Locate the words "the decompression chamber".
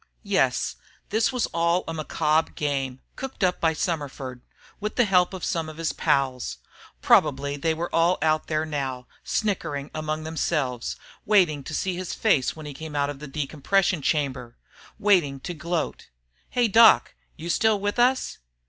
13.19-14.57